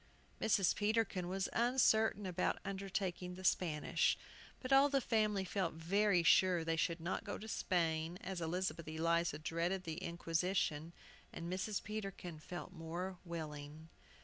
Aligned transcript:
Mrs. 0.41 0.75
Peterkin 0.75 1.27
was 1.29 1.47
uncertain 1.53 2.25
about 2.25 2.57
undertaking 2.65 3.35
the 3.35 3.43
Spanish, 3.43 4.17
but 4.59 4.73
all 4.73 4.89
the 4.89 4.99
family 4.99 5.45
felt 5.45 5.75
very 5.75 6.23
sure 6.23 6.63
they 6.63 6.75
should 6.75 6.99
not 6.99 7.23
go 7.23 7.37
to 7.37 7.47
Spain 7.47 8.17
(as 8.23 8.41
Elizabeth 8.41 8.87
Eliza 8.87 9.37
dreaded 9.37 9.83
the 9.83 9.97
Inquisition), 10.03 10.91
and 11.31 11.53
Mrs. 11.53 11.83
Peterkin 11.83 12.39
felt 12.39 12.73
more 12.73 13.19
willing. 13.23 13.89